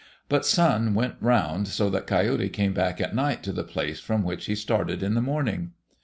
But 0.29 0.47
Sun 0.47 0.95
went 0.95 1.17
round 1.19 1.67
so 1.67 1.87
that 1.91 2.07
Coyote 2.07 2.49
came 2.49 2.73
back 2.73 2.99
at 2.99 3.13
night 3.13 3.43
to 3.43 3.51
the 3.51 3.63
place 3.63 3.99
from 3.99 4.23
which 4.23 4.45
he 4.47 4.55
started 4.55 5.03
in 5.03 5.13
the 5.13 5.21
morning. 5.21 5.73